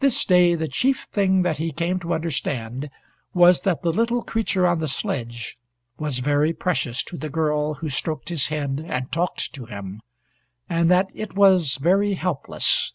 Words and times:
This 0.00 0.26
day 0.26 0.54
the 0.54 0.68
chief 0.68 1.04
thing 1.04 1.40
that 1.40 1.56
he 1.56 1.72
came 1.72 1.98
to 2.00 2.12
understand 2.12 2.90
was 3.32 3.62
that 3.62 3.80
the 3.80 3.90
little 3.90 4.22
creature 4.22 4.66
on 4.66 4.78
the 4.78 4.86
sledge 4.86 5.56
was 5.96 6.18
very 6.18 6.52
precious 6.52 7.02
to 7.04 7.16
the 7.16 7.30
girl 7.30 7.72
who 7.76 7.88
stroked 7.88 8.28
his 8.28 8.48
head 8.48 8.84
and 8.86 9.10
talked 9.10 9.54
to 9.54 9.64
him, 9.64 10.02
and 10.68 10.90
that 10.90 11.08
it 11.14 11.34
was 11.34 11.76
very 11.78 12.12
helpless. 12.12 12.92